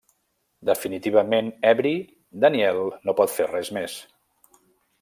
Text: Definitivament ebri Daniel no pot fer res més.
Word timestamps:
Definitivament 0.69 1.51
ebri 1.71 1.91
Daniel 2.47 2.81
no 3.09 3.15
pot 3.21 3.35
fer 3.35 3.47
res 3.53 3.73
més. 3.79 3.99